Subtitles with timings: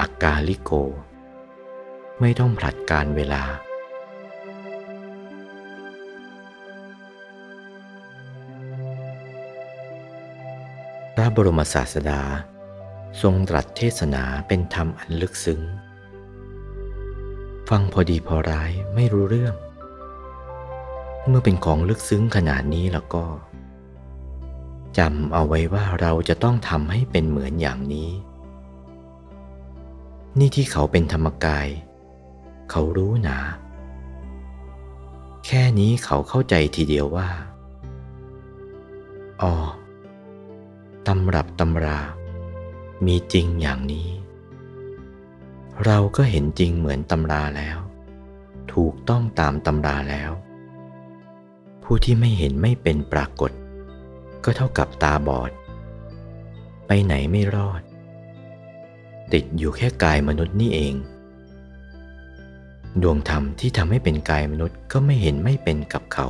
[0.00, 0.70] อากาลิโก
[2.20, 3.42] ไม่ต้องผลัดการเวลา
[11.14, 12.22] พระบรมศาสดา
[13.22, 15.60] ทรงตรัสเทศนาเป็นธรรมอันลึกซึ้ง
[17.68, 19.54] ฟังพอดีพอร้ายไม่รู้เรื่อง
[21.26, 23.24] เมื่อเป็นของลึกซึ้งขนาดนี้แล้วก็
[24.98, 28.10] จำเอาไว้ว่าเราจะต้องทำให้เป็นเหมือนอย่างนี้
[30.38, 31.68] นี่ที่เขาเป็นธรรมกาย
[32.70, 33.38] เขารู้หนา
[35.46, 37.28] แค่นี้เขาเข้าใจทีเดียวว่า
[39.42, 39.54] อ๋อ
[41.06, 42.00] ตำรับตำรา
[43.06, 44.08] มีจริงอย่างนี้
[45.84, 47.78] เราก็เห็นจริงเหมือนตำราแล้ว
[48.72, 50.30] ถูกต้องตามตำราแล้ว
[51.82, 53.50] ผู้ที่ไม่เห็นไม่เป็นปรากฏ
[54.44, 55.50] ก็เท่ากับตาบอด
[56.86, 57.82] ไปไหนไม่รอด
[59.32, 60.94] ติดอยู่แค่กายมนุษย์นี่เอง
[63.02, 66.28] ดวงธรรมที่ทำให้เป็นกายมนุษย์ก็ไม่เห็นไม่เป็นกับเขา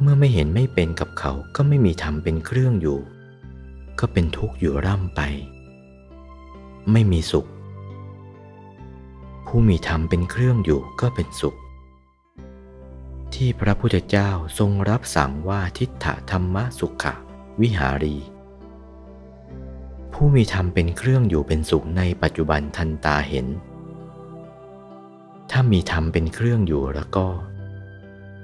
[0.00, 2.98] เมื่อไม่เห็นไม่เป็นกับเขาก็ไม่มีธรรมเป็นเครื่องอยู่
[3.98, 5.20] ก็เป็นทุกข์อยู่ร่ำไป
[6.92, 7.48] ไม่มีสุข
[9.46, 11.56] ผู้มีธรรมเป็นเครื่องอยู่ก็เป็นสุข
[13.34, 17.14] ที่พระพุทธเจ้าทรงรับสั่งว่าทิฏฐธรรมสุขะ
[17.60, 18.16] วิหารี
[20.20, 23.46] ผู้มีธรรมเป็นเครื่องอยู่เป็นสุขในปัจจุบันทันตาเห็น
[25.50, 27.26] ถ้ามีธรรมเป็นเครื่องอยู่แล้วก็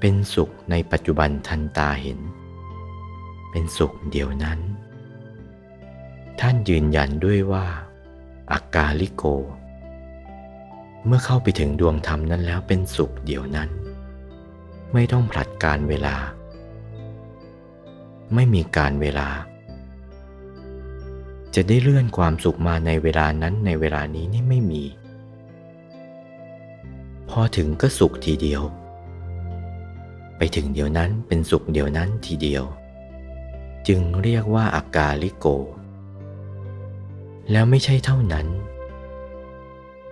[0.01, 2.19] เป็นสุขในปัจจุบันทันตาเห็น
[3.51, 4.59] เป็นสุขเดียวนั้น
[6.41, 7.67] ท่านยืนยันด้วยว่า
[8.53, 9.25] อากาลิโก
[11.07, 13.69] เมื่อเข้าไปถึงดวงธรรมนั้นแล้วเป็นสุขเดียวนั้น
[14.93, 16.17] ไม่ต้องผลัดการเวลา
[18.35, 19.29] ไม่มีการเวลา
[21.55, 24.85] จะได้เลื่อนความสุขมาในเวลานั้นในเวลานี้นี่ไม่มี
[27.29, 28.63] พอถึงก็สุขทีเดียว
[30.37, 32.65] ไปถึงเดียวนั้นเป็นสุขเดียวนั้นทีเดียว
[33.89, 35.47] จึงเรียกว่าอากาลิโก
[37.51, 38.47] แล้วไม่ใช่เท่านั้น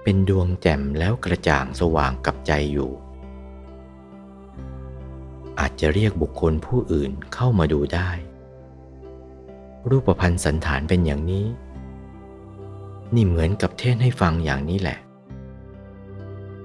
[0.02, 2.90] เป็นดวงแจ่มแล้วกระจ่างสว่างกับใจอยู่
[5.58, 8.10] อาจจะเรียกบุคคลผู้อื่นเข้ามาดูได้
[9.88, 11.46] รูปพันธ์สันฐานเป็นอย่างนี้
[13.14, 14.98] นี่เหมือนกับเทศให้ฟังอย่างนี้แหละ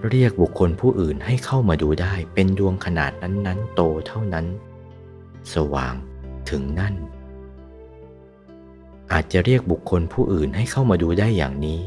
[0.10, 4.46] เรียกบุคคลผู้อื่นให้เข้ามาดูได้เป็นดวงขนาดนั้นๆ โตเท่านั้น
[5.54, 5.94] สว่าง
[6.50, 6.94] ถึงนั่น
[9.12, 11.82] อาจจะเรียกบุคคลผู้อื่นให้เข้ามาดูได้อย่างนี้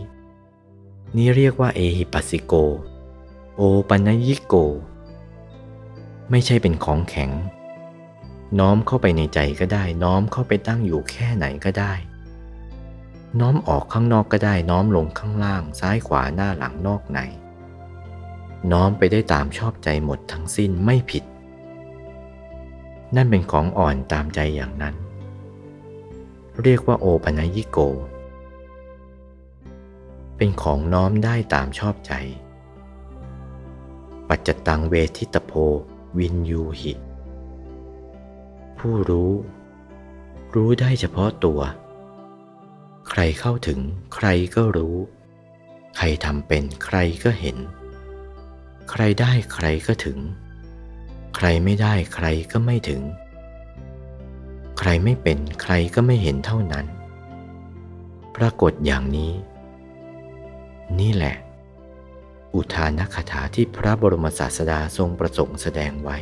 [1.16, 2.54] นี่เรียกว่าเอหิปัสสิโก
[3.56, 4.54] โอปัญญิโก
[6.30, 7.30] ไม่ใช่เป็นของแข็ง
[8.58, 11.94] น้อมเข้าไปในใจก็ได้ น้อมเข้าไปตั้งอยู่แค่ไหนก็ได้
[13.40, 17.18] น้อมออกข้างนอกก็ได้ น้อมลงข้างล่าง ซ้ายขวาหน้าหลังนอกใน
[18.72, 21.24] น้อมไปได้ตามชอบใจหมดทั้งสิ้นไม่ผิด
[23.16, 24.94] นั่นเป็นของอ่อนตามใจอย่างนั้น
[26.62, 27.78] เรียกว่าโอปัญญิโก
[30.36, 32.12] เป็นของน้อมได้ตามชอบใจ
[34.28, 35.52] ปัจจตังเวทิตโพ
[36.18, 37.07] วินยูหิ
[38.80, 39.30] ผู้รู้
[40.54, 41.60] รู้ได้เฉพาะตัว
[43.08, 43.80] ใครเข้าถึง
[44.14, 44.96] ใครก็รู้
[45.96, 47.56] ใครทำเป็นใครก็เห็น
[48.90, 50.18] ใครได้ใครก็ถึง
[51.36, 53.02] ใครไม่ได้ใครก็ไม่ถึง
[54.78, 56.86] ใครไม่เป็นใครก็ไม่เห็นเท่านั้น
[58.36, 59.32] ปรากฏอย่างนี้
[61.00, 61.36] นี่แหละ
[62.54, 66.18] อุทานคถาที่พระบรมศาสดาทรงประสงค์แสดงไว้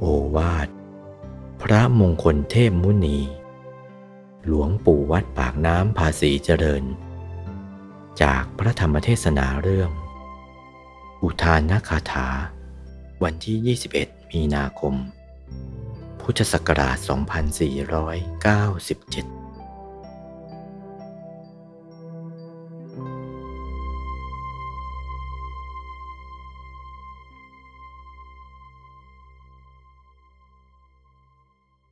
[0.00, 0.68] โอวาท
[1.62, 3.18] พระมงคลเทพมุนี
[4.46, 6.84] หลวงปู่วัดปากน้ำภาษีเจริญ
[8.22, 9.90] จากพระธรรมเทศนาเรื่อง
[11.22, 12.28] อุทานนคาถา
[13.22, 14.94] วันที่ 21 มีนาคม
[16.20, 16.96] พุทธศักราช
[19.34, 19.37] 2497